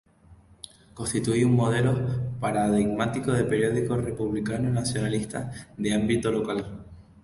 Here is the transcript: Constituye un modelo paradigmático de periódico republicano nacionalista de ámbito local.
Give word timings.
Constituye 0.95 1.45
un 1.45 1.53
modelo 1.55 1.93
paradigmático 2.39 3.33
de 3.33 3.43
periódico 3.43 3.95
republicano 3.97 4.67
nacionalista 4.71 5.51
de 5.77 5.93
ámbito 5.93 6.31
local. 6.31 6.59